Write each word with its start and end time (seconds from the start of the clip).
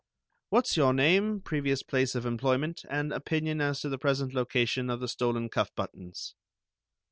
"What's 0.49 0.77
your 0.77 0.95
name, 0.95 1.41
previous 1.41 1.83
place 1.83 2.15
of 2.15 2.25
employment, 2.25 2.81
and 2.89 3.13
opinion 3.13 3.61
as 3.61 3.81
to 3.81 3.89
the 3.89 3.99
present 3.99 4.33
location 4.33 4.89
of 4.89 4.99
the 4.99 5.07
stolen 5.07 5.47
cuff 5.47 5.69
buttons?" 5.75 6.33